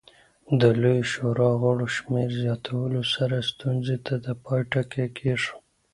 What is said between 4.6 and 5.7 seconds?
ټکی کېښود.